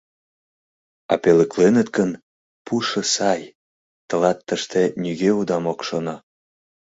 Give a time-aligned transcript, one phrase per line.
[1.11, 2.11] А пӧлекленыт гын,
[2.65, 3.41] пушо сай—
[4.07, 6.15] тылат тыште нигӧ удам ок шоно...